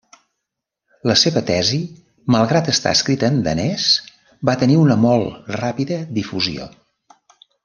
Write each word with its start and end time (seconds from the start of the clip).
La 1.09 1.15
seva 1.23 1.43
tesi, 1.49 1.81
malgrat 2.35 2.71
estar 2.73 2.93
escrita 2.99 3.29
en 3.35 3.39
danès, 3.49 3.85
va 4.51 4.57
tenir 4.65 4.79
una 4.87 4.99
molt 5.05 5.55
ràpida 5.61 6.01
difusió. 6.21 6.71